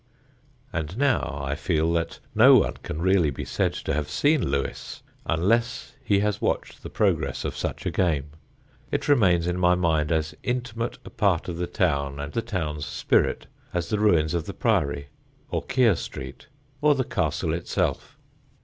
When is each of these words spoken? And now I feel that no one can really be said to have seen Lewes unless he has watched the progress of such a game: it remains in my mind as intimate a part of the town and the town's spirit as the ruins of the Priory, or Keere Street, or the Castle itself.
And 0.73 0.97
now 0.97 1.41
I 1.45 1.53
feel 1.53 1.93
that 1.93 2.19
no 2.33 2.55
one 2.57 2.73
can 2.81 3.03
really 3.03 3.29
be 3.29 3.45
said 3.45 3.71
to 3.73 3.93
have 3.93 4.09
seen 4.09 4.49
Lewes 4.49 5.03
unless 5.27 5.93
he 6.03 6.21
has 6.21 6.41
watched 6.41 6.81
the 6.81 6.89
progress 6.89 7.45
of 7.45 7.55
such 7.55 7.85
a 7.85 7.91
game: 7.91 8.31
it 8.91 9.07
remains 9.07 9.45
in 9.45 9.59
my 9.59 9.75
mind 9.75 10.11
as 10.11 10.33
intimate 10.41 10.97
a 11.05 11.11
part 11.11 11.47
of 11.47 11.57
the 11.57 11.67
town 11.67 12.19
and 12.19 12.33
the 12.33 12.41
town's 12.41 12.83
spirit 12.87 13.45
as 13.75 13.89
the 13.89 13.99
ruins 13.99 14.33
of 14.33 14.47
the 14.47 14.55
Priory, 14.55 15.09
or 15.51 15.61
Keere 15.61 15.95
Street, 15.95 16.47
or 16.81 16.95
the 16.95 17.03
Castle 17.03 17.53
itself. 17.53 18.17